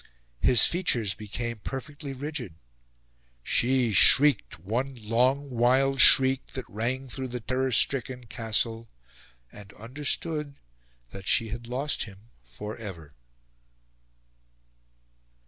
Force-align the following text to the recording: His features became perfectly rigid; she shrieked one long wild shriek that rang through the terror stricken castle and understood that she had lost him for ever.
His 0.41 0.65
features 0.65 1.13
became 1.13 1.59
perfectly 1.59 2.11
rigid; 2.11 2.55
she 3.43 3.91
shrieked 3.93 4.57
one 4.57 4.95
long 4.95 5.51
wild 5.51 6.01
shriek 6.01 6.53
that 6.53 6.67
rang 6.67 7.07
through 7.07 7.27
the 7.27 7.39
terror 7.39 7.71
stricken 7.71 8.23
castle 8.23 8.89
and 9.51 9.71
understood 9.73 10.55
that 11.11 11.27
she 11.27 11.49
had 11.49 11.67
lost 11.67 12.05
him 12.05 12.31
for 12.43 12.75
ever. 12.77 13.13